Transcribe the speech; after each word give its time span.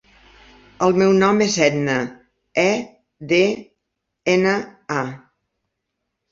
El 0.87 0.95
meu 1.01 1.11
nom 1.17 1.43
és 1.47 1.57
Edna: 1.65 1.99
e, 2.63 2.65
de, 3.35 3.43
ena, 4.37 4.59
a. 4.99 5.07